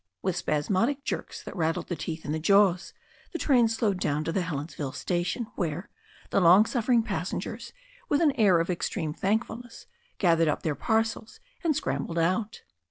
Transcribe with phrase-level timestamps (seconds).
[0.23, 2.91] With spasmodic jerks that rattled the teeth in the jaws,
[3.33, 5.91] the train slowed down to the Helensville station, where
[6.31, 7.71] the long suffering passengers,
[8.09, 9.85] with an air of extreme thank fulness,
[10.17, 12.63] gathered up their parcels and scrambled out.